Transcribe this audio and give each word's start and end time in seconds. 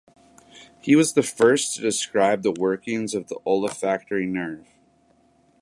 He 0.81 0.95
was 0.95 1.13
the 1.13 1.21
first 1.21 1.75
to 1.75 1.81
describe 1.83 2.41
the 2.41 2.51
workings 2.51 3.13
of 3.13 3.27
the 3.27 3.37
olfactory 3.45 4.25
nerve. 4.25 4.65